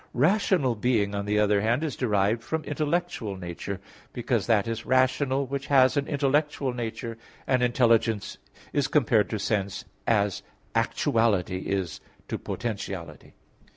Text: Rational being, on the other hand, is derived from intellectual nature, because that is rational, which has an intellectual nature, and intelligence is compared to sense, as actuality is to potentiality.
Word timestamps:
Rational 0.15 0.73
being, 0.73 1.13
on 1.13 1.25
the 1.25 1.37
other 1.37 1.61
hand, 1.61 1.83
is 1.83 1.95
derived 1.95 2.41
from 2.43 2.63
intellectual 2.63 3.37
nature, 3.37 3.79
because 4.13 4.47
that 4.47 4.67
is 4.67 4.83
rational, 4.83 5.45
which 5.45 5.67
has 5.67 5.95
an 5.95 6.07
intellectual 6.07 6.73
nature, 6.73 7.19
and 7.45 7.61
intelligence 7.61 8.39
is 8.73 8.87
compared 8.87 9.29
to 9.29 9.37
sense, 9.37 9.85
as 10.07 10.41
actuality 10.73 11.57
is 11.67 12.01
to 12.29 12.39
potentiality. 12.39 13.35